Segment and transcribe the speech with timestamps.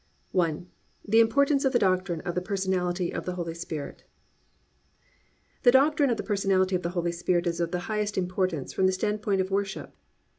[0.35, 0.57] I.
[1.07, 4.03] THE IMPORTANCE OF THE DOCTRINE OF THE PERSONALITY OF THE HOLY SPIRIT
[5.61, 5.69] 1.
[5.71, 8.87] _The Doctrine of the Personality of the Holy Spirit is of the highest importance from
[8.87, 9.93] the standpoint of worship.